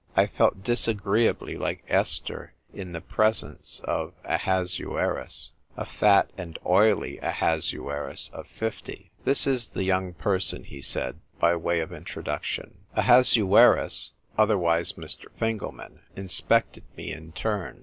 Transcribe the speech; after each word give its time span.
I 0.15 0.25
felt 0.25 0.63
disagreeably 0.63 1.57
like 1.57 1.83
Esther 1.87 2.55
in 2.73 2.91
the 2.91 3.01
presence 3.01 3.81
of 3.83 4.13
Ahasueru.s— 4.25 5.51
a 5.77 5.85
fat 5.85 6.31
and 6.35 6.57
oily 6.65 7.19
Ahasuerus 7.19 8.31
of 8.33 8.47
fifty." 8.47 9.11
This 9.25 9.45
is 9.45 9.67
the 9.69 9.83
young 9.83 10.15
person," 10.15 10.63
he 10.63 10.81
said, 10.81 11.19
by 11.39 11.55
way 11.55 11.81
of 11.81 11.93
intro 11.93 12.23
duction. 12.23 12.77
Ahasuerus— 12.95 14.13
otherwise 14.39 14.93
Mr. 14.93 15.25
Fingelman— 15.39 15.99
inspected 16.15 16.85
me 16.97 17.11
in 17.13 17.31
turn. 17.31 17.79